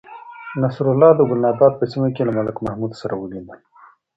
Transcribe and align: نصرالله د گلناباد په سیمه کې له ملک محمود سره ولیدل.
نصرالله 0.61 1.09
د 1.15 1.21
گلناباد 1.29 1.73
په 1.79 1.85
سیمه 1.91 2.09
کې 2.15 2.23
له 2.27 2.31
ملک 2.37 2.57
محمود 2.65 2.91
سره 3.01 3.13
ولیدل. 3.17 3.59